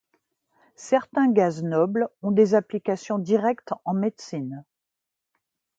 [0.77, 4.63] Certains gaz nobles ont des applications directes en médecine.